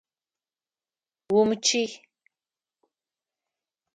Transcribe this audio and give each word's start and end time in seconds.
Умычъый! 1.37 1.91